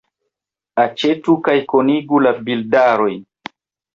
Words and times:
Aĉetu 0.83 1.35
kaj 1.47 1.55
konigu 1.75 2.21
la 2.27 2.31
bildarojn. 2.47 3.23